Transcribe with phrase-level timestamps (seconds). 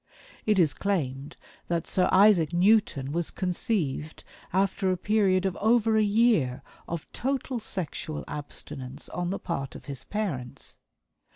[0.47, 6.01] It is claimed that Sir Isaac Newton was conceived after a period of over a
[6.01, 10.79] year of total sexual abstinence on the part of his parents.